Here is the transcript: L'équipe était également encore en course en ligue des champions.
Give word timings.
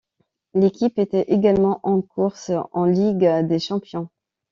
L'équipe 0.55 0.97
était 0.97 1.25
également 1.31 1.79
encore 1.83 1.83
en 1.93 2.01
course 2.01 2.51
en 2.71 2.85
ligue 2.85 3.45
des 3.47 3.59
champions. 3.59 4.09